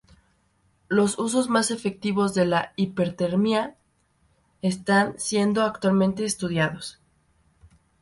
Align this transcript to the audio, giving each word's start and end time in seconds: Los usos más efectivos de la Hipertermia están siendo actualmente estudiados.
Los 0.87 1.19
usos 1.19 1.47
más 1.47 1.69
efectivos 1.69 2.33
de 2.33 2.45
la 2.45 2.73
Hipertermia 2.75 3.75
están 4.63 5.13
siendo 5.19 5.61
actualmente 5.61 6.25
estudiados. 6.25 6.99